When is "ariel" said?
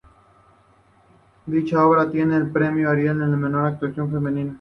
2.89-3.21